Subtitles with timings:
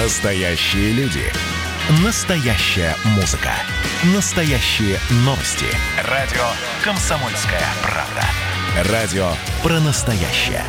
[0.00, 1.24] Настоящие люди.
[2.04, 3.50] Настоящая музыка.
[4.14, 5.66] Настоящие новости.
[6.08, 6.44] Радио
[6.84, 8.92] «Комсомольская правда».
[8.92, 9.26] Радио
[9.60, 10.62] про настоящее.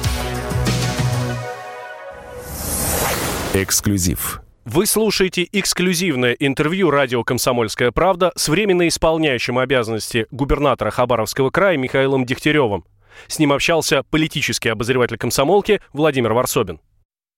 [3.54, 4.42] Эксклюзив.
[4.66, 12.26] Вы слушаете эксклюзивное интервью радио «Комсомольская правда» с временно исполняющим обязанности губернатора Хабаровского края Михаилом
[12.26, 12.84] Дегтяревым.
[13.28, 16.80] С ним общался политический обозреватель комсомолки Владимир Варсобин.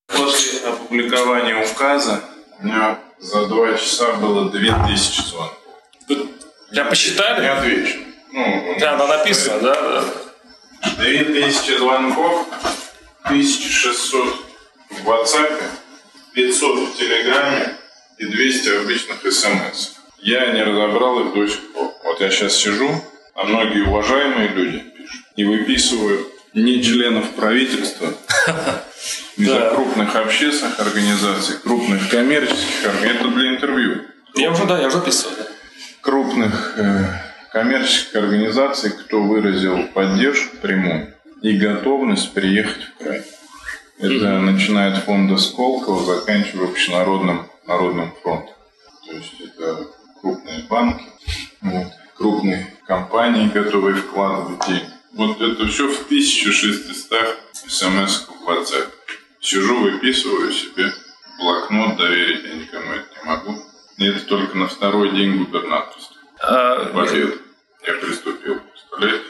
[0.08, 0.61] После
[0.92, 2.22] опубликования указа
[2.60, 5.58] у меня за два часа было 2000 звонков.
[6.70, 7.42] Прям посчитали?
[7.42, 8.00] Не отвечу.
[8.34, 10.04] Ну, Да, она написана, да?
[10.98, 12.46] 2000 звонков,
[13.24, 14.36] 1600
[14.90, 15.64] в WhatsApp,
[16.34, 17.78] 500 в Телеграме
[18.18, 19.92] и 200 обычных смс.
[20.18, 21.94] Я не разобрал их до сих пор.
[22.04, 22.90] Вот я сейчас сижу,
[23.34, 28.14] а многие уважаемые люди пишут и выписывают не членов правительства,
[29.38, 29.70] из Да.
[29.72, 33.18] крупных общественных организаций, крупных коммерческих организаций.
[33.20, 34.02] Это для интервью.
[34.36, 35.36] Я уже, да, я уже описывал.
[35.38, 35.46] да.
[36.02, 37.06] крупных э,
[37.52, 43.24] коммерческих организаций, кто выразил поддержку прямую и готовность приехать в край.
[44.00, 48.56] Это начиная от фонда Сколково, заканчивая общенародным народным фронтом.
[49.08, 49.88] То есть это
[50.22, 51.06] крупные банки,
[51.62, 54.90] вот, крупные компании, готовые вкладывать деньги.
[55.14, 58.88] Вот это все в 1600 смс в WhatsApp.
[59.42, 60.94] Сижу, выписываю себе
[61.38, 63.66] блокнот, доверить я никому это не могу.
[63.98, 66.16] И это только на второй день губернаторства.
[66.40, 67.40] А, Побед.
[67.86, 68.60] Я приступил.
[68.60, 69.26] Представляете?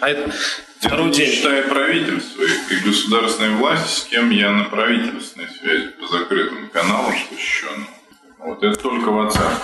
[0.00, 0.32] а это
[0.78, 1.30] второй день.
[1.30, 7.12] считая правительства и, и государственной власти, с кем я на правительственной связи по закрытым каналам
[7.30, 7.88] защищенным.
[8.38, 9.60] Вот это только WhatsApp,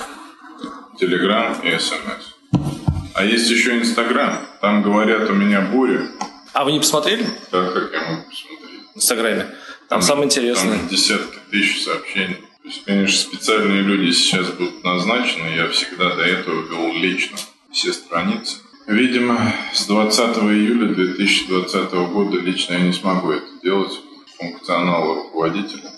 [1.00, 2.93] Telegram и SMS.
[3.14, 4.38] А есть еще Инстаграм.
[4.60, 6.08] Там говорят у меня буря.
[6.52, 8.80] А вы не посмотрели Так как я могу посмотреть.
[8.92, 9.46] в Инстаграме?
[9.88, 10.78] Там самое интересное.
[10.78, 12.36] Там десятки тысяч сообщений.
[12.62, 15.48] То есть, конечно, специальные люди сейчас будут назначены.
[15.54, 17.36] Я всегда до этого вел лично
[17.70, 18.56] все страницы.
[18.86, 23.92] Видимо, с 20 июля 2020 года лично я не смогу это делать.
[24.38, 25.90] Функционал руководителя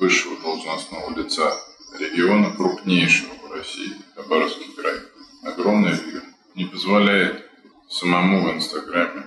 [0.00, 1.52] высшего должностного лица
[1.98, 4.96] региона, крупнейшего в России, Хабаровский край,
[5.44, 6.23] огромный регион,
[6.54, 7.44] не позволяет
[7.88, 9.24] самому в Инстаграме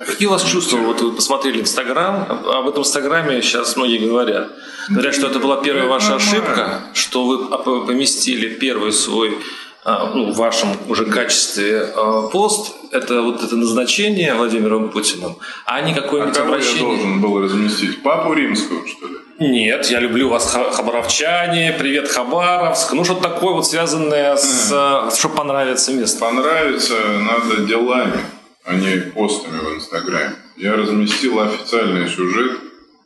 [0.00, 0.78] А Какие у вас чувства?
[0.78, 4.50] Вот вы посмотрели Инстаграм, об этом Инстаграме сейчас многие говорят.
[4.88, 9.38] Говорят, что это была первая ваша ошибка, что вы поместили первый свой
[9.84, 15.92] ну, в вашем уже качестве а, пост, это вот это назначение Владимиром Путиным, а не
[15.92, 16.80] А какое-нибудь кого я обращение.
[16.84, 18.02] должен был разместить?
[18.02, 19.14] Папу римского, что ли?
[19.40, 22.92] Нет, я люблю вас, ха- хабаровчане, привет, Хабаровск.
[22.92, 24.70] Ну, что-то такое вот связанное с...
[24.72, 26.18] э, Чтобы понравиться место.
[26.18, 28.18] Понравится надо делами,
[28.64, 30.34] а не постами в Инстаграме.
[30.56, 32.58] Я разместил официальный сюжет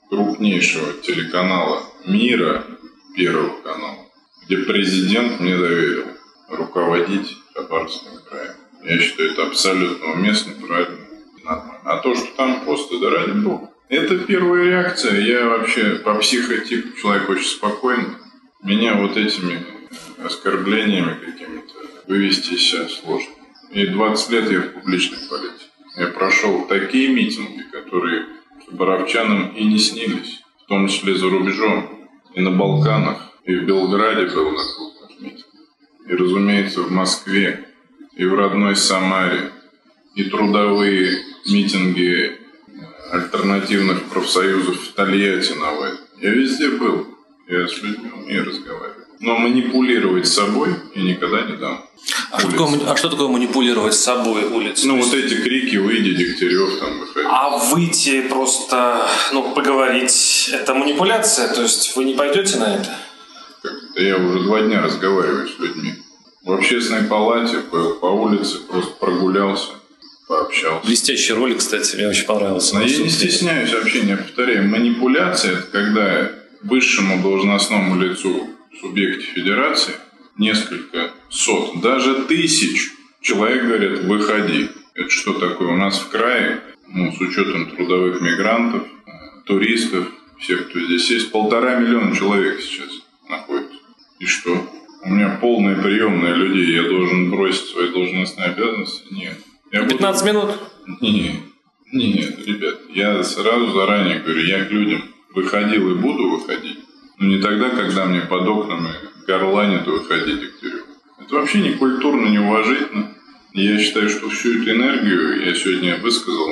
[0.09, 2.65] крупнейшего телеканала мира,
[3.15, 3.99] Первого канала,
[4.47, 6.05] где президент мне доверил
[6.53, 8.55] руководить Хабаровским краем.
[8.85, 10.99] Я считаю, это абсолютно уместно, правильно.
[11.85, 13.71] А то, что там посты, да ради бога.
[13.89, 15.21] Это первая реакция.
[15.21, 18.17] Я вообще по психотипу человек очень спокойный.
[18.63, 19.65] Меня вот этими
[20.25, 21.75] оскорблениями какими-то
[22.07, 23.35] вывести себя сложно.
[23.73, 25.67] И 20 лет я в публичной политике.
[25.97, 28.27] Я прошел такие митинги, которые
[28.73, 34.27] боровчанам и не снились, в том числе за рубежом, и на Балканах, и в Белграде
[34.27, 34.92] был на митингах,
[36.07, 37.69] и, разумеется, в Москве,
[38.17, 39.53] и в родной Самаре,
[40.15, 42.33] и трудовые митинги э,
[43.13, 45.73] альтернативных профсоюзов в Тольятти на.
[46.21, 47.09] Я везде был.
[47.49, 49.03] Я с людьми умею разговаривать.
[49.21, 51.85] Но манипулировать собой я никогда не дам.
[52.31, 54.89] А что, такое, а что такое манипулировать собой улицей?
[54.89, 57.27] Ну, вот эти крики «Выйди, Дегтярев», там выходи.
[57.31, 61.55] А выйти просто, ну, поговорить, это манипуляция?
[61.55, 62.89] То есть вы не пойдете на это?
[63.95, 65.95] Это я уже два дня разговариваю с людьми.
[66.45, 69.73] В общественной палате, по, по улице просто прогулялся,
[70.27, 70.87] пообщался.
[70.87, 72.75] Блестящий ролик, кстати, мне очень понравился.
[72.75, 74.69] Но я не стесняюсь общения, повторяю.
[74.69, 76.33] Манипуляция– это когда
[76.63, 79.95] высшему должностному лицу в субъекте федерации
[80.39, 84.71] несколько сот, даже тысяч человек говорят «выходи».
[84.95, 85.69] Это что такое?
[85.69, 89.11] У нас в крае, ну, с учетом трудовых мигрантов, э,
[89.47, 90.07] туристов,
[90.39, 92.91] всех, кто здесь есть, полтора миллиона человек сейчас
[93.29, 93.72] находится.
[94.23, 94.57] И что?
[95.05, 99.03] У меня полная приемная людей, я должен бросить свои должностные обязанности?
[99.11, 99.37] Нет.
[99.73, 100.51] Я буду- 15 минут?
[101.01, 101.41] нет,
[101.93, 105.03] нет, ребят, я сразу заранее говорю, я к людям
[105.35, 106.79] выходил и буду выходить,
[107.19, 108.93] но не тогда, когда мне под окнами
[109.27, 110.85] горланит выходить Дегтярев.
[111.19, 113.17] Это вообще не культурно, не уважительно.
[113.55, 116.47] И я считаю, что всю эту энергию, я сегодня высказал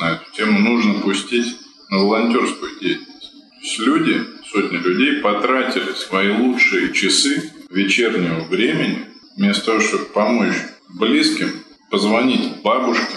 [0.00, 1.56] на эту тему, нужно пустить
[1.90, 3.32] на волонтерскую деятельность.
[3.32, 9.06] То есть люди сотни людей потратили свои лучшие часы вечернего времени
[9.36, 10.56] вместо того, чтобы помочь
[10.88, 11.50] близким,
[11.90, 13.16] позвонить бабушке,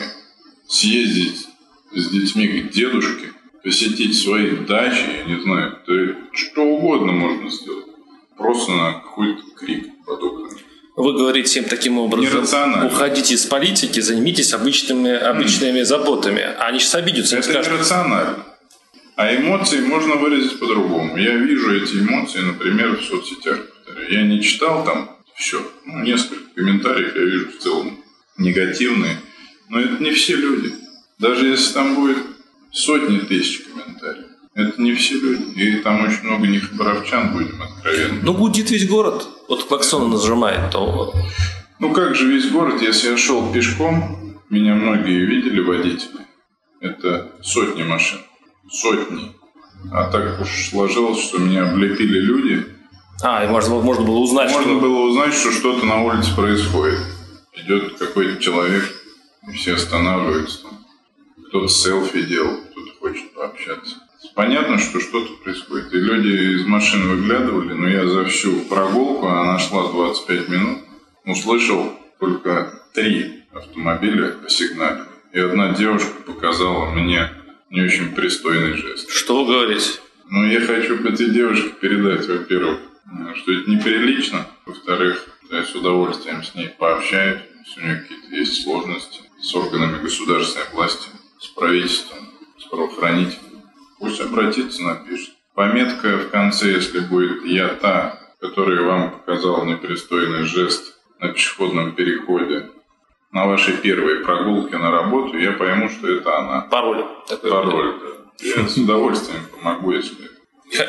[0.68, 1.48] съездить
[1.94, 3.34] с детьми к дедушке,
[3.64, 5.94] посетить свои дачи, я не знаю, то
[6.34, 7.86] что угодно можно сделать.
[8.38, 10.50] Просто на какой-то крик подобный.
[10.96, 15.86] Вы говорите им таким образом, уходите из политики, займитесь обычными, обычными mm.
[15.86, 16.42] заботами.
[16.42, 17.38] А они сейчас обидятся.
[17.38, 18.46] Это скажут, нерационально.
[19.22, 21.16] А эмоции можно выразить по-другому.
[21.16, 23.60] Я вижу эти эмоции, например, в соцсетях.
[24.10, 25.62] Я не читал там все.
[25.86, 28.00] Ну, несколько комментариев я вижу в целом
[28.40, 29.18] негативные.
[29.70, 30.74] Но это не все люди.
[31.20, 32.18] Даже если там будет
[32.72, 34.26] сотни тысяч комментариев,
[34.56, 35.60] это не все люди.
[35.60, 38.22] И там очень много них боровчан, будем откровенны.
[38.24, 39.28] Ну, гудит весь город.
[39.48, 41.14] Вот клаксон нажимает, то...
[41.78, 46.26] Ну, как же весь город, если я шел пешком, меня многие видели водители.
[46.80, 48.18] Это сотни машин.
[48.72, 49.36] Сотни.
[49.92, 52.66] А так уж сложилось, что меня облепили люди.
[53.24, 54.80] А, и можно, можно было узнать, Можно что...
[54.80, 57.00] было узнать, что что-то на улице происходит.
[57.54, 58.84] Идет какой-то человек,
[59.48, 60.68] и все останавливаются.
[61.48, 63.98] Кто-то селфи делал, кто-то хочет пообщаться.
[64.36, 65.94] Понятно, что что-то происходит.
[65.94, 70.80] И люди из машины выглядывали, но я за всю прогулку, она шла 25 минут,
[71.26, 75.06] услышал только три автомобиля посигналили.
[75.34, 77.30] И одна девушка показала мне
[77.72, 79.10] не очень пристойный жест.
[79.10, 80.00] Что вы говорите?
[80.30, 82.80] Ну, я хочу этой девушке передать, во-первых,
[83.36, 84.46] что это неприлично.
[84.66, 90.02] Во-вторых, я с удовольствием с ней пообщаюсь, если у нее какие-то есть сложности с органами
[90.02, 91.10] государственной власти,
[91.40, 92.30] с правительством,
[92.60, 93.64] с правоохранителями.
[94.00, 95.34] Пусть обратится, напишет.
[95.54, 102.70] Пометка в конце, если будет «Я та», которая вам показала непристойный жест на пешеходном переходе
[103.32, 106.62] на вашей первой прогулке на работу, я пойму, что это она.
[106.62, 107.06] Пароль.
[107.42, 108.22] Пароль, да.
[108.44, 110.32] Я с удовольствием помогу, если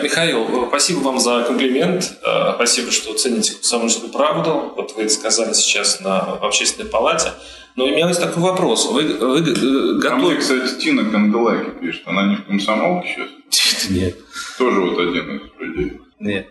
[0.03, 2.17] Михаил, спасибо вам за комплимент.
[2.25, 4.73] Э, спасибо, что цените комсомольскую правду.
[4.77, 7.33] Вот вы это сказали сейчас на, в общественной палате.
[7.75, 8.87] Но у меня есть такой вопрос.
[8.87, 10.09] Вы, вы э, готовы...
[10.09, 12.03] А мне, кстати, Тина Канделаки пишет.
[12.07, 13.89] Она не в комсомолке сейчас?
[13.91, 14.19] Нет.
[14.57, 16.01] Тоже вот один из людей.
[16.21, 16.47] Нет.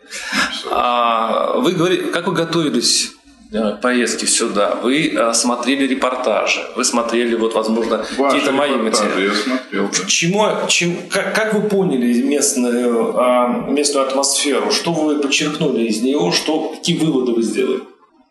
[0.69, 3.20] А, вы говорите, как вы готовились Э,
[3.81, 9.21] поездки сюда, вы э, смотрели репортажи, вы смотрели, вот, возможно, какие-то мои материалы.
[9.21, 10.05] Я смотрел, да.
[10.07, 14.71] Чему, чем, как, как вы поняли местную, э, местную атмосферу?
[14.71, 16.31] Что вы подчеркнули из нее?
[16.31, 17.81] Что, какие выводы вы сделали?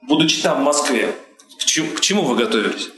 [0.02, 1.14] Будучи там, в Москве,
[1.58, 2.90] к чему, к чему вы готовились?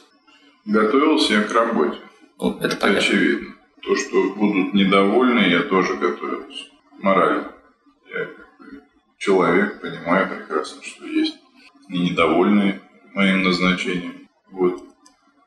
[0.65, 1.99] Готовился я к работе.
[2.39, 3.55] Ну, это, это очевидно.
[3.83, 6.67] То, что будут недовольны, я тоже готовился.
[7.01, 7.51] Морально.
[8.15, 8.29] Я
[9.19, 11.42] человек понимаю прекрасно, что есть
[11.93, 12.81] и недовольны
[13.15, 14.29] моим назначением.
[14.51, 14.83] Вот.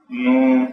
[0.09, 0.69] Но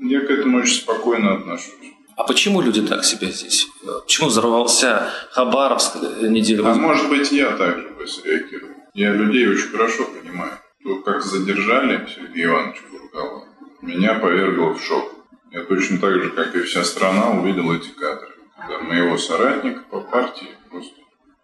[0.00, 1.74] я к этому очень спокойно отношусь.
[2.16, 3.66] А почему люди так себя здесь?
[4.04, 6.66] Почему взорвался Хабаровск неделю?
[6.66, 8.74] А может быть, я также бы среагировал.
[8.94, 10.52] Я людей очень хорошо понимаю.
[10.82, 13.44] То, как задержали Сергея Ивановича Бургала,
[13.82, 15.12] меня повергло в шок.
[15.50, 18.30] Я точно так же, как и вся страна, увидел эти кадры.
[18.56, 20.94] Когда моего соратника по партии просто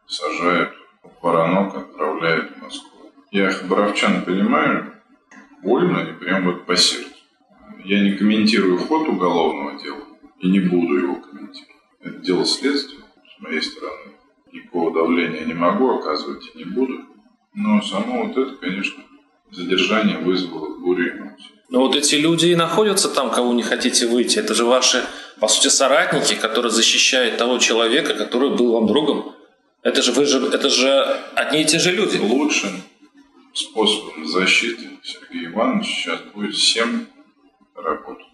[0.06, 2.91] сажают в воронок, отправляют в Москву.
[3.32, 4.92] Я хабаровчан понимаю,
[5.62, 7.08] больно и прям вот по сердцу.
[7.82, 10.02] Я не комментирую ход уголовного дела
[10.38, 11.80] и не буду его комментировать.
[12.02, 14.12] Это дело следствия с моей стороны.
[14.52, 17.06] Никакого давления не могу оказывать и не буду.
[17.54, 19.02] Но само вот это, конечно,
[19.50, 21.52] задержание вызвало бурю эмоций.
[21.70, 24.40] Но вот эти люди и находятся там, кого не хотите выйти.
[24.40, 25.02] Это же ваши,
[25.40, 29.34] по сути, соратники, которые защищают того человека, который был вам другом.
[29.82, 30.92] Это же вы же, это же
[31.34, 32.18] одни и те же люди.
[32.18, 32.68] Лучшим
[33.54, 37.06] способом защиты Сергея Ивановича сейчас будет всем
[37.74, 38.26] работать.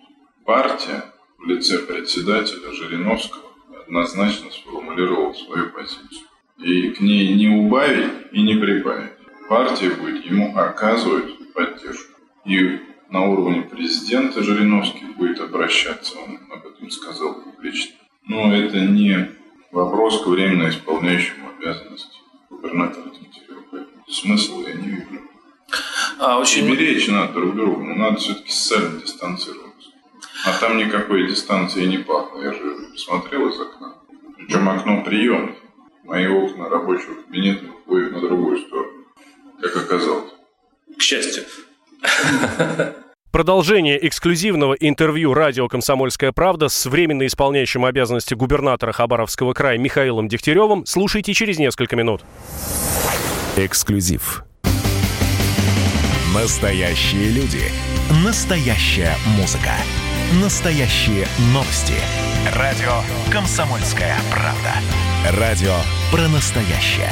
[0.45, 1.05] Партия
[1.39, 3.45] в лице председателя Жириновского
[3.81, 6.27] однозначно сформулировала свою позицию.
[6.59, 9.13] И к ней не убавить и не прибавить.
[9.49, 12.21] Партия будет ему оказывать поддержку.
[12.45, 17.95] И на уровне президента Жириновский будет обращаться, он об этом сказал публично.
[18.27, 19.31] Но это не
[19.71, 22.19] вопрос к временно исполняющему обязанности
[22.51, 23.09] губернатора
[24.11, 25.07] смысла я не вижу.
[26.19, 26.67] А, очень...
[26.67, 29.91] И беречь надо друг друга, но надо все-таки социально дистанцироваться.
[30.45, 32.41] А там никакой дистанции не пахло.
[32.43, 33.95] Я же посмотрел из окна.
[34.37, 35.55] Причем окно приемное.
[36.05, 39.05] Мои окна рабочего кабинета выходят на другую сторону,
[39.61, 40.33] как оказалось.
[40.97, 41.45] К счастью.
[43.31, 50.87] Продолжение эксклюзивного интервью радио «Комсомольская правда» с временно исполняющим обязанности губернатора Хабаровского края Михаилом Дегтяревым
[50.87, 52.23] слушайте через несколько минут.
[53.61, 54.45] Эксклюзив.
[56.33, 57.65] Настоящие люди.
[58.25, 59.73] Настоящая музыка.
[60.41, 61.95] Настоящие новости.
[62.55, 65.41] Радио «Комсомольская правда».
[65.41, 65.75] Радио
[66.13, 67.11] про настоящее.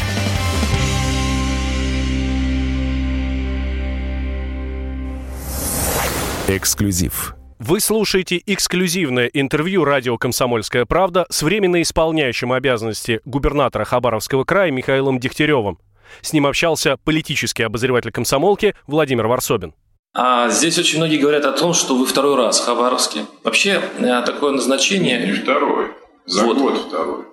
[6.46, 7.34] Эксклюзив.
[7.58, 15.18] Вы слушаете эксклюзивное интервью радио «Комсомольская правда» с временно исполняющим обязанности губернатора Хабаровского края Михаилом
[15.18, 15.80] Дегтяревым.
[16.22, 19.74] С ним общался политический обозреватель комсомолки Владимир Варсобин.
[20.14, 23.26] А здесь очень многие говорят о том, что вы второй раз в Хабаровске.
[23.44, 25.26] Вообще, э, такое назначение...
[25.26, 25.90] Не второй.
[26.24, 26.56] За Вот.
[26.58, 27.24] год второй.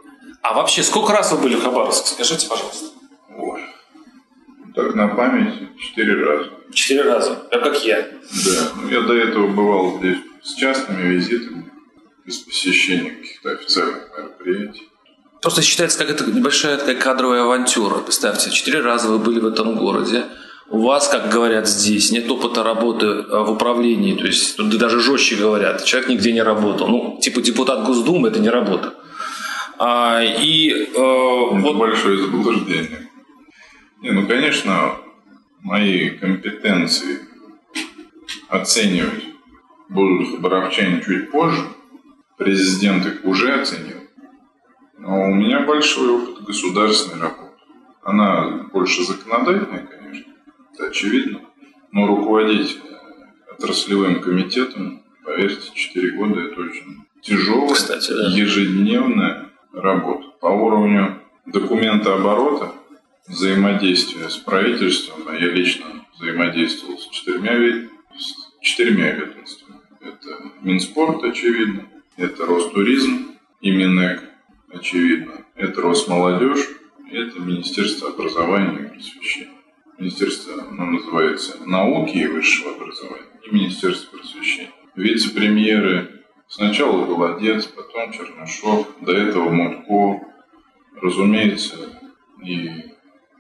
[0.42, 2.10] А вообще, сколько раз вы были в Хабаровске?
[2.10, 2.88] Скажите, пожалуйста.
[3.38, 3.62] Ой.
[4.76, 6.50] Так на память четыре раза.
[6.74, 7.48] Четыре раза.
[7.52, 8.02] А как я?
[8.02, 8.72] Да.
[8.76, 11.72] Ну, я до этого бывал здесь с частными визитами,
[12.26, 14.90] без посещения каких-то официальных мероприятий.
[15.44, 17.96] Просто считается, как это небольшая такая кадровая авантюра.
[18.00, 20.24] Представьте, четыре раза вы были в этом городе.
[20.70, 24.16] У вас, как говорят здесь, нет опыта работы э, в управлении.
[24.16, 25.84] То есть тут даже жестче говорят.
[25.84, 26.88] Человек нигде не работал.
[26.88, 28.94] Ну, типа депутат Госдумы– это не работа.
[29.78, 33.10] А, и э, Это вот большое заблуждение.
[34.02, 34.94] Не, ну, конечно,
[35.62, 37.20] мои компетенции
[38.48, 39.26] оценивать
[39.90, 41.68] будут хабаровчане чуть позже.
[42.38, 44.03] Президент их уже оценил.
[45.04, 47.52] Но у меня большой опыт государственной работы.
[48.04, 50.32] Она больше законодательная, конечно,
[50.74, 51.42] это очевидно.
[51.92, 52.80] Но руководить
[53.52, 58.30] отраслевым комитетом, поверьте, 4 года это очень тяжелая, Кстати, да.
[58.30, 60.30] ежедневная работа.
[60.40, 62.72] По уровню документа оборота,
[63.28, 65.86] взаимодействия с правительством, а я лично
[66.18, 69.80] взаимодействовал с четырьмя, ве- с четырьмя ведомствами.
[70.00, 71.84] Это Минспорт, очевидно,
[72.16, 73.32] это Ростуризм
[73.62, 74.22] и Минэк,
[74.74, 76.68] очевидно, это Росмолодежь,
[77.12, 79.50] это Министерство образования и просвещения.
[79.98, 84.72] Министерство оно называется науки и высшего образования и Министерство просвещения.
[84.96, 90.26] Вице-премьеры сначала Голодец, потом Чернышов, до этого Мутко,
[91.02, 91.76] разумеется,
[92.44, 92.70] и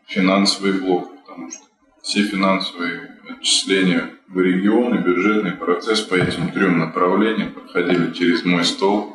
[0.07, 1.63] финансовый блок, потому что
[2.01, 9.12] все финансовые отчисления в регионы, бюджетный процесс по этим трем направлениям проходили через мой стол.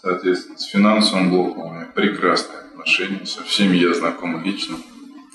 [0.00, 4.76] Соответственно, с финансовым блоком у меня прекрасные отношения, со всеми я знаком лично,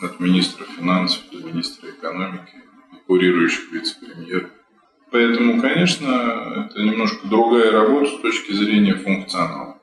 [0.01, 2.53] от министра финансов до министра экономики,
[2.91, 4.49] и курирующих вице-премьеров.
[5.11, 9.77] Поэтому, конечно, это немножко другая работа с точки зрения функционала.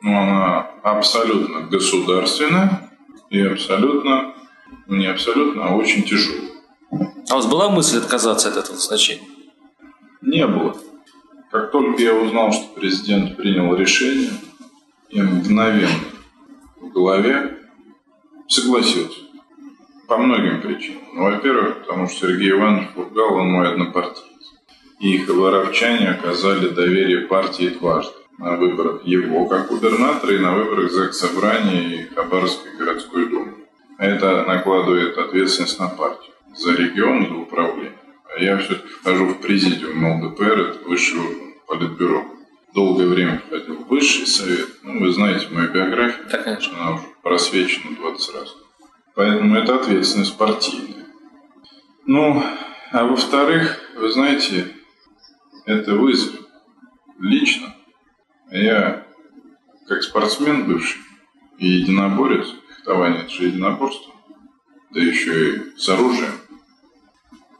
[0.00, 2.90] Но она абсолютно государственная
[3.30, 4.34] и абсолютно,
[4.86, 6.50] не абсолютно, а очень тяжелая.
[6.90, 9.26] а у вас была мысль отказаться от этого назначения?
[10.22, 10.76] Не было.
[11.50, 14.30] Как только я узнал, что президент принял решение,
[15.08, 15.88] я мгновенно
[16.76, 17.58] в голове
[18.46, 19.20] согласился.
[20.06, 21.02] По многим причинам.
[21.14, 24.24] Ну, во-первых, потому что Сергей Иванович Фургал, он мой однопартиец.
[25.00, 28.14] И хабаровчане оказали доверие партии дважды.
[28.38, 33.54] На выборах его как губернатора и на выборах Заксобрания и Хабаровской городской думы.
[33.98, 36.34] Это накладывает ответственность на партию.
[36.54, 37.97] За регион, за управление.
[38.38, 42.24] А я все-таки вхожу в президиум ЛДПР, это высший орган политбюро.
[42.72, 44.68] Долгое время входил в высший совет.
[44.84, 46.24] Ну, вы знаете мою биографию.
[46.30, 46.80] Да, конечно.
[46.80, 48.54] Она уже просвечена 20 раз.
[49.16, 51.06] Поэтому это ответственность партийная.
[52.06, 52.40] Ну,
[52.92, 54.68] а во-вторых, вы знаете,
[55.66, 56.38] это вызов
[57.18, 57.74] лично.
[58.52, 59.04] Я,
[59.88, 61.00] как спортсмен бывший
[61.58, 64.14] и единоборец, фехтование это же единоборство,
[64.92, 66.34] да еще и с оружием,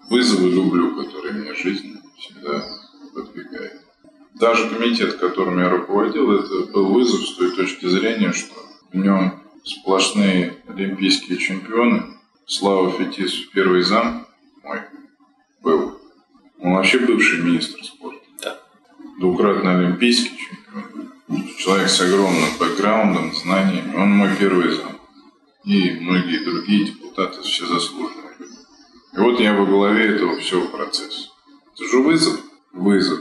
[0.09, 2.65] вызовы люблю, которые меня жизнь всегда
[3.15, 3.81] подвигает.
[4.35, 8.55] Даже комитет, которым я руководил, это был вызов с той точки зрения, что
[8.93, 12.05] в нем сплошные олимпийские чемпионы.
[12.47, 14.27] Слава Фетисов, первый зам
[14.63, 14.81] мой
[15.63, 15.99] был.
[16.61, 18.25] Он вообще бывший министр спорта.
[18.43, 18.59] Да.
[19.19, 21.13] Двукратный олимпийский чемпион.
[21.59, 23.95] Человек с огромным бэкграундом, знаниями.
[23.97, 24.99] Он мой первый зам.
[25.65, 28.18] И многие другие депутаты все заслуженные люди.
[29.19, 31.31] И вот я во главе этого всего процесса.
[31.75, 32.41] Это же вызов.
[32.73, 33.19] Вызов.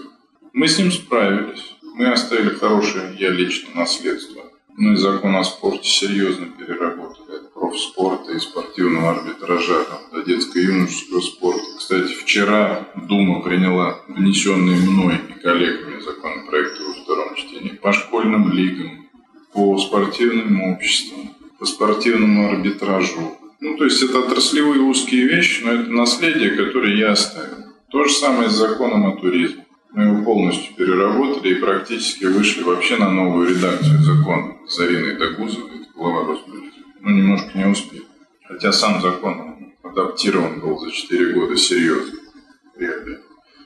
[0.53, 1.73] Мы с ним справились.
[1.95, 4.43] Мы оставили хорошее, я лично, наследство.
[4.75, 7.37] Мы закон о спорте серьезно переработали.
[7.37, 11.65] От профспорта и спортивного арбитража там, до детско-юношеского спорта.
[11.79, 19.09] Кстати, вчера Дума приняла внесенные мной и коллегами законопроекты во втором чтении по школьным лигам,
[19.51, 23.36] по спортивным обществам, по спортивному арбитражу.
[23.59, 27.65] Ну, то есть это отраслевые узкие вещи, но это наследие, которое я оставил.
[27.89, 29.65] То же самое с законом о туризме.
[29.91, 35.87] Мы его полностью переработали и практически вышли вообще на новую редакцию закона с Ариной Дагузовой,
[35.95, 36.71] глава Ростуризма.
[37.01, 38.03] Ну, немножко не успели.
[38.47, 42.19] Хотя сам закон он адаптирован был за 4 года серьезно.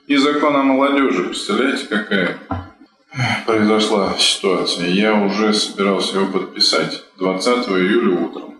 [0.07, 2.37] И закон о молодежи, представляете, какая
[3.45, 4.87] произошла ситуация.
[4.87, 8.50] Я уже собирался его подписать 20 июля утром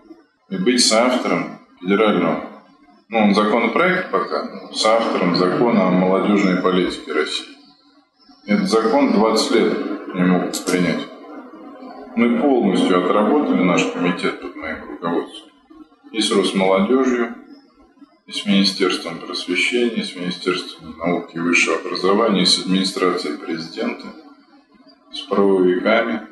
[0.51, 2.46] и быть соавтором федерального,
[3.10, 7.58] ну, он законопроект пока, но соавтором закона о молодежной политике России.
[8.46, 11.08] Этот закон 20 лет не могут принять.
[12.15, 15.51] Мы полностью отработали наш комитет под моим руководством.
[16.12, 17.36] И с Росмолодежью,
[18.27, 24.08] и с Министерством просвещения, и с Министерством науки и высшего образования, и с администрацией президента,
[25.13, 26.27] с правовиками.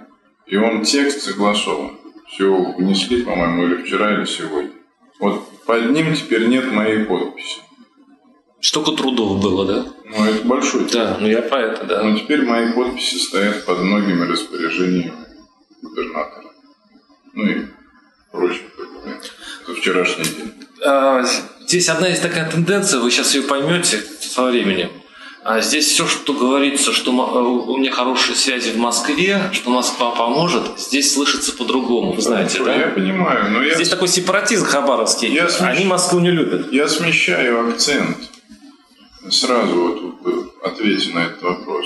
[0.46, 1.99] И он текст согласован.
[2.32, 4.72] Все внесли, по-моему, или вчера, или сегодня.
[5.20, 7.60] Вот под ним теперь нет моей подписи.
[8.62, 9.86] Столько трудов было, да?
[10.06, 10.92] Ну, это большой труд.
[10.94, 12.04] Да, ну я про это, да.
[12.04, 15.14] Но теперь мои подписи стоят под многими распоряжениями
[15.82, 16.52] губернатора.
[17.34, 17.66] Ну и
[18.32, 19.28] прочие документы.
[19.68, 20.54] За вчерашний день.
[20.86, 21.24] А,
[21.62, 24.90] здесь одна есть такая тенденция, вы сейчас ее поймете со временем.
[25.51, 30.77] А здесь все, что говорится, что у меня хорошие связи в Москве, что Москва поможет,
[30.77, 32.86] здесь слышится по-другому, вы знаете, Хорошо, да?
[32.86, 33.74] Я понимаю, но я...
[33.74, 35.34] Здесь такой сепаратизм хабаровский.
[35.34, 36.72] Я смещ- Они Москву не любят.
[36.72, 38.29] Я смещаю акцент.
[39.32, 39.74] Сразу
[40.22, 41.86] вот э, ответить на этот вопрос.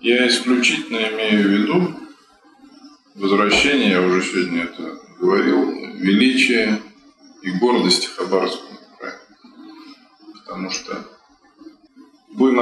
[0.00, 1.94] Я исключительно имею в виду
[3.16, 6.80] возвращение, я уже сегодня это говорил, величия
[7.42, 9.18] и гордости Хабаровского края.
[10.34, 11.04] Потому что,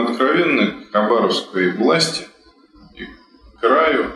[0.05, 2.27] будем откровенны, Хабаровской власти
[2.95, 3.07] и
[3.61, 4.13] краю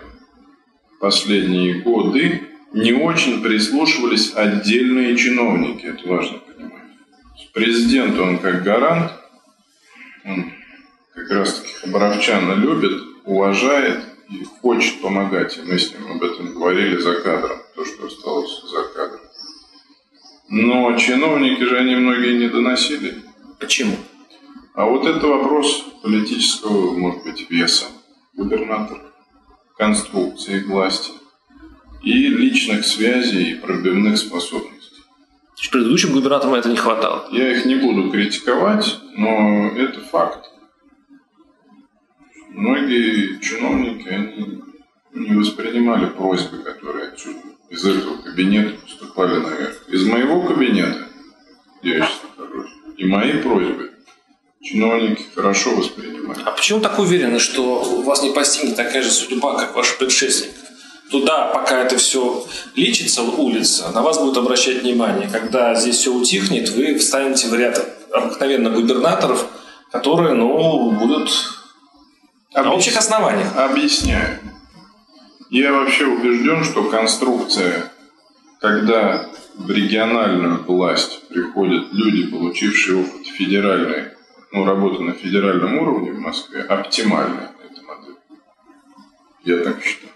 [1.00, 2.42] последние годы
[2.73, 6.83] не очень прислушивались отдельные чиновники, это важно понимать.
[7.52, 9.12] Президент, он как гарант,
[10.25, 10.52] он
[11.14, 15.57] как раз-таки хабаровчана любит, уважает и хочет помогать.
[15.57, 19.21] И мы с ним об этом говорили за кадром, то, что осталось за кадром.
[20.50, 23.23] Но чиновники же они многие не доносили.
[23.59, 23.97] Почему?
[24.78, 27.87] А вот это вопрос политического, может быть, веса
[28.35, 29.12] губернатора,
[29.76, 31.11] конструкции власти
[32.00, 35.02] и личных связей и пробивных способностей.
[35.73, 37.26] Предыдущим губернаторам это не хватало.
[37.32, 40.48] Я их не буду критиковать, но это факт.
[42.50, 44.62] Многие чиновники, они
[45.12, 49.88] не воспринимали просьбы, которые отсюда, из этого кабинета поступали наверх.
[49.88, 51.09] Из моего кабинета,
[51.83, 53.88] где я сейчас нахожусь, и мои просьбы
[54.68, 56.42] чиновники хорошо воспринимали.
[56.44, 60.54] А почему так уверены, что вас не постигнет такая же судьба, как ваш предшественник?
[61.11, 65.28] Туда, пока это все лечится, улица, на вас будут обращать внимание.
[65.31, 69.46] Когда здесь все утихнет, вы встанете в ряд обыкновенно губернаторов,
[69.90, 71.31] которые, ну, будут
[72.54, 73.57] на общих основаниях.
[73.57, 74.38] Объясняю.
[75.50, 77.90] Я вообще убежден, что конструкция,
[78.61, 84.17] когда в региональную власть приходят люди, получившие опыт федеральной,
[84.52, 88.16] ну, работы на федеральном уровне в Москве, оптимальная эта модель.
[89.44, 90.12] Я так считаю.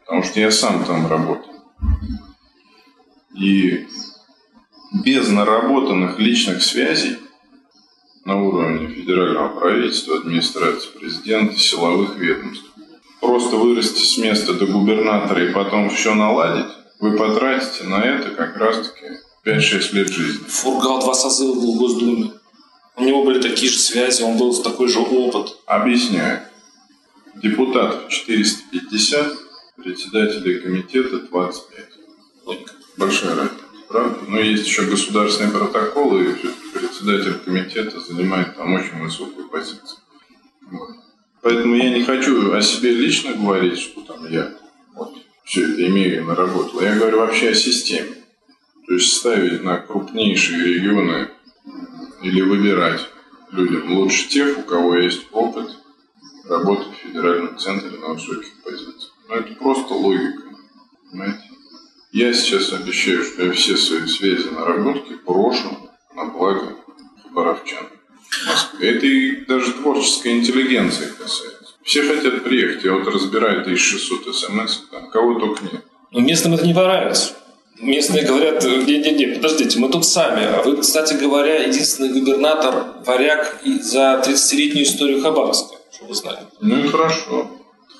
[0.00, 1.52] Потому что я сам там работал.
[3.34, 3.86] И
[5.04, 7.18] без наработанных личных связей
[8.24, 12.70] на уровне федерального правительства, администрации президента, силовых ведомств.
[13.20, 18.56] Просто вырасти с места до губернатора и потом все наладить, вы потратите на это как
[18.56, 20.44] раз-таки 5-6 лет жизни.
[20.46, 22.32] Фургал два созыва был в Госдуме.
[22.96, 25.56] У него были такие же связи, он был такой же опыт.
[25.66, 26.42] Объясняю.
[27.42, 29.32] Депутатов 450,
[29.76, 31.88] председателей комитета 25.
[32.46, 32.72] Логика.
[32.96, 34.18] Большая разница, правда?
[34.28, 36.34] Но есть еще государственные протоколы, и
[36.72, 39.98] председатель комитета занимает там очень высокую позицию.
[40.70, 40.90] Вот.
[41.42, 44.54] Поэтому я не хочу о себе лично говорить, что там я
[44.94, 46.80] вот, все это имею и наработал.
[46.80, 48.14] Я говорю вообще о системе.
[48.86, 51.30] То есть ставить на крупнейшие регионы
[52.24, 53.06] или выбирать
[53.52, 55.70] людям лучше тех, у кого есть опыт
[56.48, 59.12] работы в федеральном центре на высоких позициях.
[59.28, 60.42] Но это просто логика.
[61.10, 61.42] Понимаете?
[62.12, 66.76] Я сейчас обещаю, что я все свои связи наработки брошу на благо
[67.22, 67.88] хабаровчан.
[68.80, 71.74] Это и даже творческой интеллигенции касается.
[71.82, 72.84] Все хотят приехать.
[72.84, 75.84] Я вот разбираю 1600 смс, там кого только нет.
[76.10, 77.34] Но местным это не понравится.
[77.80, 80.44] Местные говорят, не-не-не, подождите, мы тут сами.
[80.44, 86.38] А вы, кстати говоря, единственный губернатор, варяг за 30-летнюю историю Хабаровска, чтобы вы знали.
[86.60, 87.50] Ну и хорошо.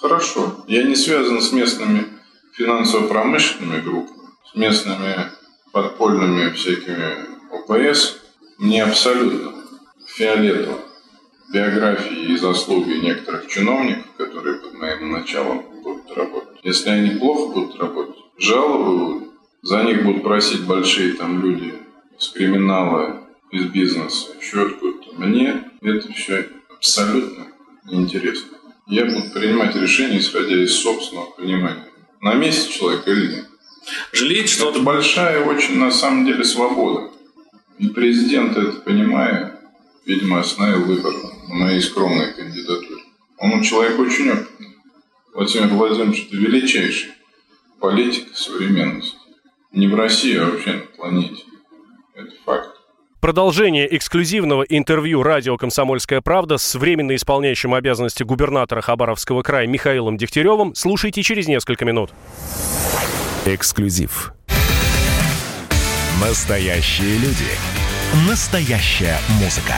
[0.00, 0.64] Хорошо.
[0.68, 2.06] Я не связан с местными
[2.52, 5.30] финансово-промышленными группами, с местными
[5.72, 8.16] подпольными всякими ОПС.
[8.58, 9.54] Мне абсолютно
[10.06, 10.78] фиолетово
[11.52, 16.58] биографии и заслуги некоторых чиновников, которые под моим началом будут работать.
[16.62, 19.33] Если они плохо будут работать, жалобы будут,
[19.64, 21.72] за них будут просить большие там люди
[22.20, 25.14] из криминала, из бизнеса, еще откуда-то.
[25.14, 27.46] Мне это все абсолютно
[27.86, 28.58] неинтересно.
[28.86, 31.88] Я буду принимать решения, исходя из собственного понимания.
[32.20, 33.48] На месте человека или нет.
[34.12, 34.68] Жалеете, что...
[34.68, 37.10] Это большая очень, на самом деле, свобода.
[37.78, 39.58] И президент это понимая,
[40.04, 41.14] видимо, остановил выбор
[41.48, 43.02] на моей скромной кандидатуре.
[43.38, 44.76] Он человек очень опытный.
[45.32, 47.12] Владимир Владимирович– это величайший
[47.80, 49.23] политик современности.
[49.74, 51.42] Не в России, а вообще на планете.
[52.14, 52.68] Это факт.
[53.20, 60.76] Продолжение эксклюзивного интервью радио «Комсомольская правда» с временно исполняющим обязанности губернатора Хабаровского края Михаилом Дегтяревым
[60.76, 62.10] слушайте через несколько минут.
[63.46, 64.32] Эксклюзив.
[66.20, 67.50] Настоящие люди.
[68.28, 69.74] Настоящая музыка.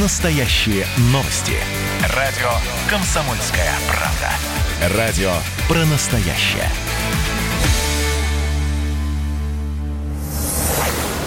[0.00, 1.52] Настоящие новости.
[2.16, 2.52] Радио
[2.88, 4.96] «Комсомольская правда».
[4.96, 5.32] Радио
[5.68, 6.70] про настоящее.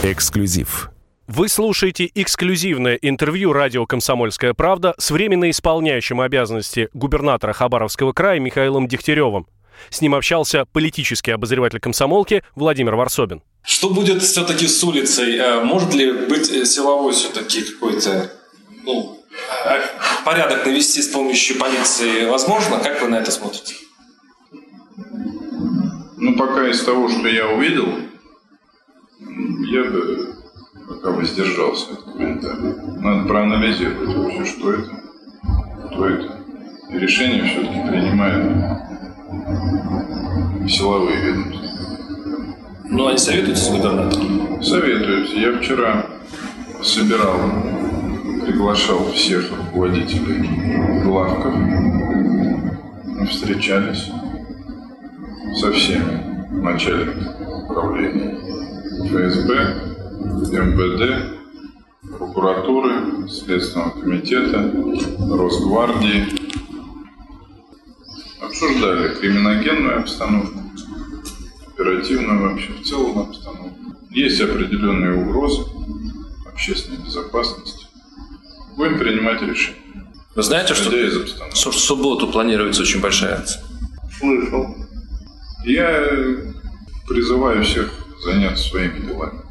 [0.02, 0.92] Эксклюзив.
[1.28, 8.88] Вы слушаете эксклюзивное интервью радио «Комсомольская правда» с временно исполняющим обязанности губернатора Хабаровского края Михаилом
[8.88, 9.48] Дегтяревым.
[9.90, 13.44] С ним общался политический обозреватель комсомолки Владимир Варсобин.
[13.62, 15.38] Что будет все-таки с улицей?
[15.42, 18.32] А может ли быть э, силовой все-таки какой-то
[18.86, 19.22] ну,
[19.66, 19.82] а,
[20.24, 22.26] порядок навести с помощью полиции?
[22.26, 22.80] Возможно?
[22.80, 23.76] Как вы на это смотрите?
[26.16, 28.09] Ну, пока из того, что я увидел,
[29.70, 30.36] я бы
[30.88, 32.76] пока воздержался от комментариев.
[33.02, 34.90] Надо проанализировать вообще, что это,
[35.86, 36.40] кто это.
[36.90, 38.82] И решение все-таки принимают
[40.68, 41.70] силовые ведомства.
[42.86, 44.64] Ну, они советуются с губернатором?
[44.64, 45.36] Советуются.
[45.36, 46.06] Я вчера
[46.82, 47.40] собирал,
[48.44, 51.54] приглашал всех руководителей главков.
[53.06, 54.10] Мы встречались
[55.60, 58.59] со всеми начальниками управления
[59.00, 59.52] ФСБ,
[60.52, 61.40] МВД,
[62.18, 64.72] прокуратуры, Следственного комитета,
[65.20, 66.26] Росгвардии.
[68.42, 70.60] Обсуждали криминогенную обстановку,
[71.68, 73.96] оперативную вообще в целом обстановку.
[74.10, 75.64] Есть определенные угрозы
[76.52, 77.86] общественной безопасности.
[78.76, 79.78] Будем принимать решения.
[80.36, 83.64] Вы знаете, что в субботу планируется очень большая акция?
[84.18, 84.76] Слышал.
[85.64, 86.06] Я
[87.08, 89.42] призываю всех заняться своими делами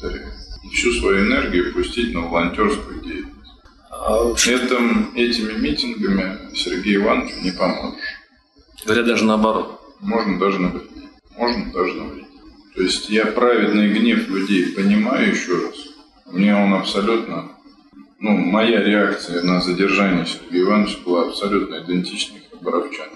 [0.00, 0.32] повторяю,
[0.72, 3.36] всю свою энергию пустить на волонтерскую деятельность.
[3.90, 8.00] А Этом, этими митингами Сергею Ивановичу не поможешь.
[8.84, 9.80] Говорят, даже наоборот.
[10.00, 10.90] Можно даже навредить.
[11.36, 12.26] Можно даже навредить.
[12.74, 15.74] То есть я праведный гнев людей понимаю еще раз.
[16.26, 17.52] Мне он абсолютно...
[18.20, 23.08] Ну, моя реакция на задержание Сергея Ивановича была абсолютно идентичной хабаровчан.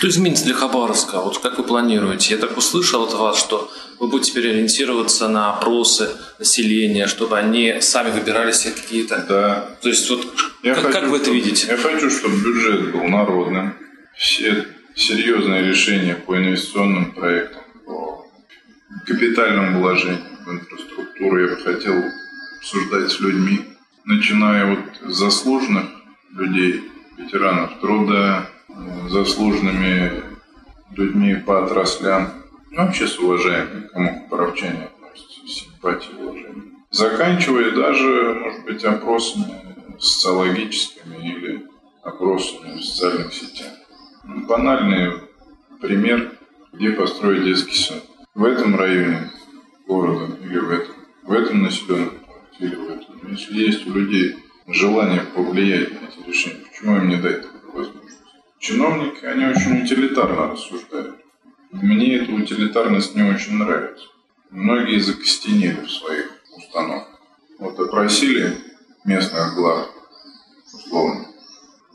[0.00, 1.20] Что изменится для Хабаровска?
[1.20, 2.32] Вот как вы планируете?
[2.32, 6.08] Я так услышал от вас, что вы будете теперь ориентироваться на опросы
[6.38, 9.22] населения, чтобы они сами выбирали себе какие-то...
[9.28, 9.76] Да.
[9.82, 10.26] То есть вот
[10.62, 11.66] я как, хочу, как вы это видите?
[11.66, 13.74] Я хочу, чтобы бюджет был народным.
[14.16, 18.26] Все серьезные решения по инвестиционным проектам, по
[19.06, 22.02] капитальным вложениям в инфраструктуру я бы хотел
[22.58, 23.66] обсуждать с людьми,
[24.06, 25.90] начиная вот с заслуженных
[26.30, 28.48] людей, ветеранов труда,
[29.10, 30.22] заслуженными
[30.92, 32.32] людьми по отраслям,
[32.70, 36.76] ну, вообще с уважаемыми, кому правчане относятся, с симпатией и уважением.
[36.90, 39.46] Заканчивая даже, может быть, опросами
[39.98, 41.66] социологическими или
[42.02, 43.72] опросами в социальных сетях.
[44.24, 45.12] Ну, банальный
[45.80, 46.32] пример,
[46.72, 48.04] где построить детский сад.
[48.34, 49.30] В этом районе
[49.86, 50.94] города или в этом,
[51.24, 53.30] в этом населенном пункте или в этом.
[53.30, 54.36] Если есть у людей
[54.68, 57.99] желание повлиять на эти решения, почему им не дать такую возможность?
[58.60, 61.16] Чиновники, они очень утилитарно рассуждают.
[61.72, 64.04] Мне эта утилитарность не очень нравится.
[64.50, 67.20] Многие закостенели в своих установках.
[67.58, 68.58] Вот опросили
[69.04, 69.88] местных глав,
[70.74, 71.26] условно,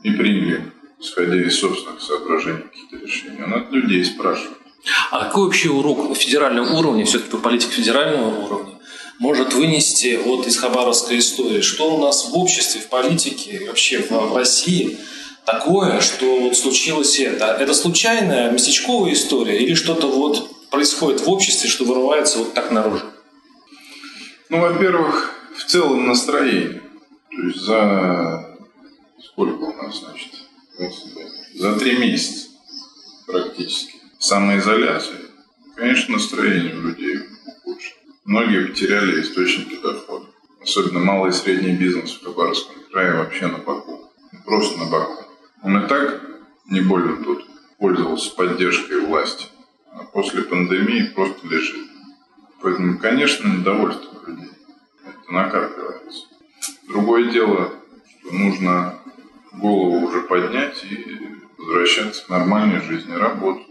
[0.02, 3.46] и приняли, исходя из собственных соображений, какие-то решения.
[3.46, 4.58] Надо людей спрашивать.
[5.12, 8.74] А какой вообще урок на федеральном уровне, все-таки политик федерального уровня,
[9.20, 11.60] может вынести вот из хабаровской истории?
[11.60, 14.98] Что у нас в обществе, в политике, вообще в России–
[15.46, 17.46] такое, что вот случилось это.
[17.46, 23.06] Это случайная местечковая история или что-то вот происходит в обществе, что вырывается вот так наружу?
[24.50, 26.82] Ну, во-первых, в целом настроение.
[27.30, 28.56] То есть за
[29.22, 30.32] сколько у нас, значит,
[31.54, 32.48] за три месяца
[33.26, 35.16] практически самоизоляции,
[35.76, 37.94] конечно, настроение у людей ухудшилось.
[38.24, 40.26] Многие потеряли источники дохода.
[40.62, 44.10] Особенно малый и средний бизнес в Хабаровском крае вообще на боку.
[44.44, 45.25] Просто на боку.
[45.62, 46.22] Он и так
[46.66, 47.46] не больно тут
[47.78, 49.46] пользовался поддержкой власти,
[49.92, 51.86] а после пандемии просто лежит.
[52.60, 54.50] Поэтому, конечно, недовольство людей.
[55.04, 56.24] Это накапливается.
[56.88, 57.72] Другое дело,
[58.20, 58.98] что нужно
[59.52, 63.66] голову уже поднять и возвращаться к нормальной жизни, работать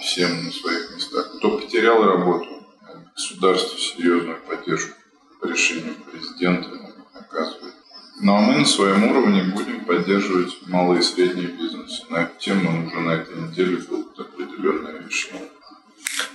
[0.00, 1.36] всем на своих местах.
[1.36, 2.66] Кто потерял работу,
[3.14, 4.94] государство серьезную поддержку
[5.40, 6.70] по решению президента
[7.14, 7.74] оказывает.
[8.20, 12.04] Ну а мы на своем уровне будем поддерживать малый и средний бизнес.
[12.08, 15.48] На эту тему уже на этой неделе будут определенные решения.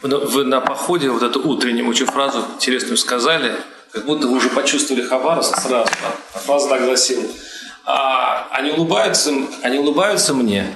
[0.02, 3.54] Вы, вы на походе вот эту утреннюю очень фразу интересную сказали,
[3.91, 5.89] как будто вы уже почувствовали Хабаровск сразу.
[6.34, 7.26] А фраза так гласила.
[7.86, 10.74] А, они, улыбаются, они улыбаются мне,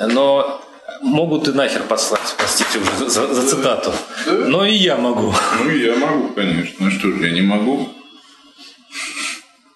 [0.00, 0.60] но
[1.00, 3.92] могут и нахер послать, простите уже за, за цитату.
[4.26, 4.32] Да?
[4.32, 5.32] Но и я могу.
[5.62, 6.74] Ну, и я могу, конечно.
[6.80, 7.88] Ну что же, я не могу?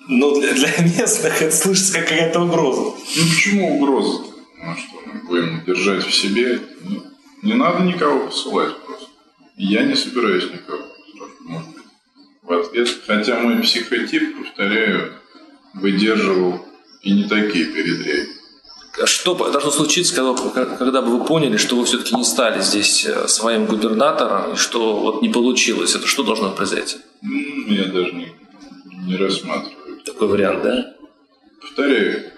[0.08, 2.80] Ну, для, для местных это слышится как какая-то угроза.
[2.80, 2.94] Ну,
[3.30, 4.24] почему угроза?
[4.64, 6.60] Ну, что мы будем держать в себе?
[6.84, 7.02] Не,
[7.42, 9.06] не надо никого посылать просто.
[9.56, 10.82] Я не собираюсь никого,
[11.40, 11.84] может быть,
[12.42, 12.88] в ответ.
[13.06, 15.14] Хотя мой психотип, повторяю,
[15.74, 16.64] выдерживал
[17.02, 18.28] и не такие передряги.
[19.06, 23.26] Что должно случиться, когда, когда бы вы поняли, что вы все-таки не стали здесь э,
[23.26, 25.94] своим губернатором, и что вот не получилось?
[25.94, 26.98] Это что должно произойти?
[27.22, 28.32] Я даже не,
[29.06, 29.81] не рассматриваю.
[30.22, 30.94] Такой вариант, да?
[31.60, 32.30] Повторяю,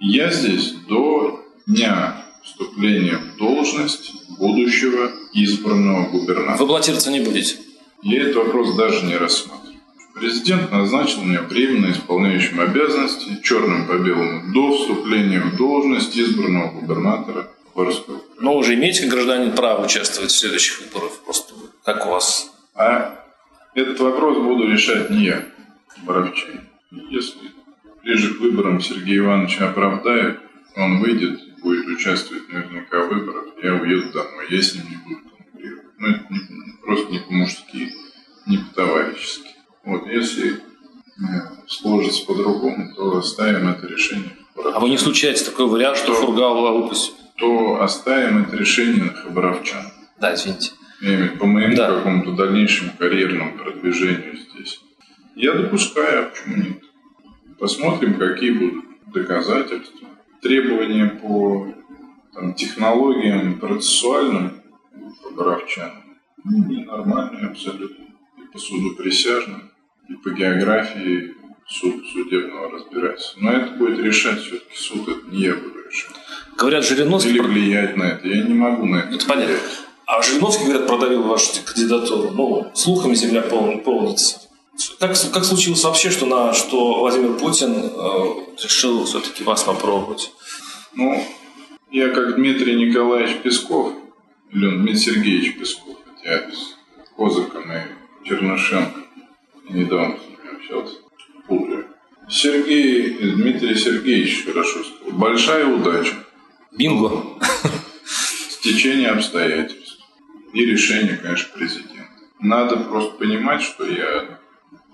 [0.00, 6.56] я здесь до дня вступления в должность будущего избранного губернатора.
[6.56, 7.58] Вы баллотироваться не будете?
[8.02, 9.78] Я этот вопрос даже не рассматриваю.
[10.16, 17.48] Президент назначил меня временно исполняющим обязанности, черным по белому, до вступления в должность избранного губернатора
[17.72, 21.12] Хабаровского Но уже имеете как гражданин право участвовать в следующих выборах?
[21.24, 22.50] Просто как у вас?
[22.74, 23.24] А
[23.76, 25.44] этот вопрос буду решать не я,
[26.04, 26.73] Боровчанин.
[26.90, 27.50] Если
[28.02, 30.38] ближе к выборам Сергей Иванович оправдает,
[30.76, 35.20] он выйдет будет участвовать наверняка в выборах, я уеду домой, я с ним не буду
[35.30, 35.86] конкурировать.
[35.98, 36.40] Ну, это не,
[36.82, 37.92] просто не по-мужски,
[38.46, 39.50] не по-товарищески.
[39.84, 40.60] Вот, если
[41.66, 44.30] сложится по-другому, то оставим это решение.
[44.56, 47.14] А вы не случается такой вариант, что то, Фургал выпустит?
[47.36, 49.90] То оставим это решение на хабаровчан.
[50.20, 50.72] Да, извините.
[51.00, 51.88] Я имею по моему да.
[51.88, 54.80] какому-то дальнейшему карьерному продвижению здесь.
[55.36, 56.82] Я допускаю, почему нет?
[57.58, 60.08] Посмотрим, какие будут доказательства.
[60.42, 61.72] Требования по
[62.32, 64.62] там, технологиям процессуальным
[65.22, 66.04] хабаровчан
[66.44, 68.04] ну, ненормальные абсолютно.
[68.38, 69.70] И по суду присяжным
[70.08, 71.34] и по географии
[71.66, 73.40] суд, судебного разбирательства.
[73.40, 76.12] Но это будет решать все-таки суд, это не я буду решать.
[76.56, 77.30] Говорят, Жириновский...
[77.30, 78.28] Или влиять на это.
[78.28, 79.56] Я не могу на это Это понятно.
[80.06, 82.30] А Жириновский, говорят, продавил вашу кандидатуру.
[82.32, 84.43] Ну, слухами земля пол, полнится.
[84.98, 90.32] Как, как случилось вообще, что, на, что Владимир Путин э, решил все-таки вас попробовать?
[90.94, 91.24] Ну,
[91.90, 93.92] я как Дмитрий Николаевич Песков,
[94.50, 96.76] или он Дмитрий Сергеевич Песков, хотя с
[97.16, 99.00] Козыком и Чернышенко
[99.68, 100.96] недавно с ними общался,
[101.46, 101.86] путаю.
[102.28, 105.12] Сергей, Дмитрий Сергеевич хорошо сказал.
[105.12, 106.14] Большая удача.
[106.72, 107.38] Бинго.
[108.48, 109.98] Стечение обстоятельств.
[110.52, 112.10] И решение, конечно, президента.
[112.40, 114.40] Надо просто понимать, что я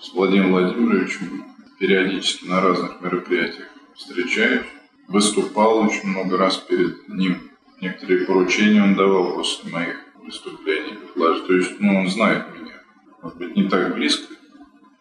[0.01, 1.45] с Владимиром Владимировичем
[1.79, 4.67] периодически на разных мероприятиях встречаюсь.
[5.09, 7.51] Выступал очень много раз перед ним.
[7.81, 10.99] Некоторые поручения он давал после моих выступлений.
[11.15, 12.81] То есть, ну, он знает меня.
[13.21, 14.33] Может быть, не так близко,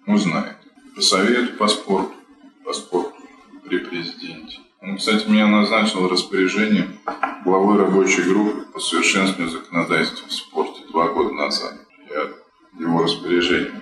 [0.07, 0.57] узнает.
[0.95, 2.13] По совету по спорту,
[2.65, 3.15] по спорту
[3.65, 4.59] при президенте.
[4.81, 6.97] Он, кстати, меня назначил распоряжением
[7.45, 11.75] главой рабочей группы по совершенствованию законодательства в спорте два года назад.
[12.09, 12.29] Я
[12.79, 13.78] его назначен.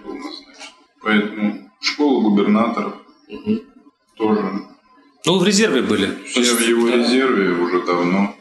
[1.08, 2.96] Поэтому школа губернаторов
[3.30, 3.62] угу.
[4.18, 4.42] тоже.
[5.26, 6.08] Ну, в резерве были.
[6.36, 8.36] Я в его резерве уже давно,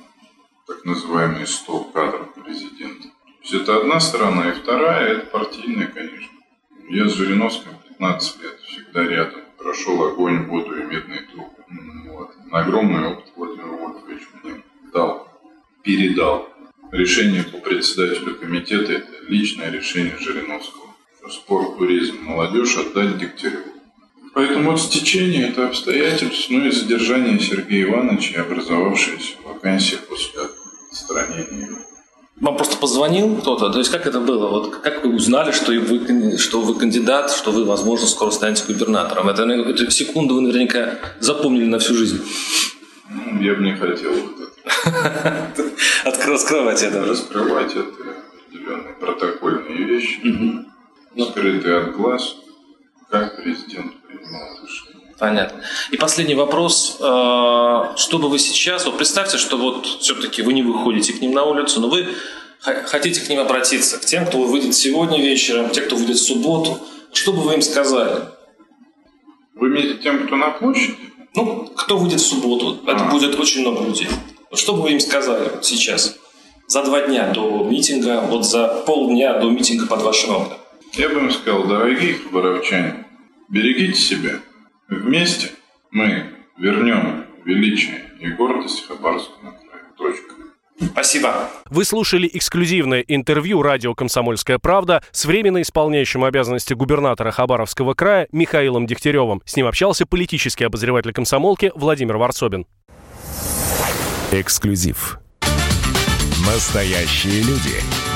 [0.66, 3.04] так называемый стол кадров президента.
[3.04, 6.40] То есть это одна сторона, и вторая– это партийная, конечно.
[6.88, 9.42] Я с Жириновским 15 лет, всегда рядом.
[9.58, 11.54] Прошел огонь, воду и медные трубы.
[12.08, 12.32] Вот.
[12.50, 15.28] Огромный опыт Владимир Вольфович мне дал,
[15.84, 16.48] передал.
[16.90, 20.85] Решение по председателю комитета– это личное решение Жириновского.
[21.30, 23.64] Спорт, туризм, молодежь отдать Дегтяреву.
[24.34, 30.42] Поэтому вот стечение– это обстоятельств, ну и задержание Сергея Ивановича образовавшаяся вакансия после
[30.90, 31.78] отстранения его.
[32.40, 33.70] Вам просто позвонил кто-то?
[33.70, 34.48] То есть как это было?
[34.48, 39.30] Вот как вы узнали, что вы, что вы кандидат, что вы, возможно, скоро станете губернатором?
[39.30, 42.22] Это, эту секунду вы наверняка запомнили на всю жизнь.
[43.08, 44.34] Ну, я бы не хотел вот
[44.84, 45.72] это.
[46.26, 47.06] Раскрывать это.
[47.06, 47.84] Раскрывать это
[48.46, 50.66] определенные протокольные вещи,
[51.24, 52.36] скрытые от глаз,
[53.10, 55.14] как президент принимал решение.
[55.18, 55.62] Понятно.
[55.90, 56.98] И последний вопрос.
[57.00, 61.32] Э, что бы вы сейчас, вот представьте, что вот все-таки вы не выходите к ним
[61.32, 62.06] на улицу, но вы
[62.60, 66.78] хотите к ним обратиться, к тем, кто выйдет сегодня вечером, те, кто выйдет в субботу.
[67.12, 68.24] Что бы вы им сказали?
[69.54, 70.96] Вы имеете тем, кто на площади?
[71.34, 72.78] Ну, кто выйдет в субботу?
[72.86, 73.10] Это А.
[73.10, 74.08] будет очень много людей.
[74.52, 76.16] Что бы вы им сказали сейчас?
[76.66, 80.58] За два дня до митинга, вот за полдня до митинга под вашим окном.
[80.96, 83.04] Я бы им сказал, дорогие хабаровчане,
[83.50, 84.40] берегите себя.
[84.88, 85.50] Вместе
[85.90, 86.24] мы
[86.56, 89.82] вернем величие и гордость Хабаровску на край.
[89.98, 90.34] Точка.
[90.80, 91.50] Спасибо.
[91.68, 98.86] Вы слушали эксклюзивное интервью радио «Комсомольская правда» с временно исполняющим обязанности губернатора Хабаровского края Михаилом
[98.86, 99.42] Дегтяревым.
[99.44, 102.66] С ним общался политический обозреватель комсомолки Владимир Варсобин.
[104.32, 105.18] Эксклюзив.
[106.46, 108.15] Настоящие люди.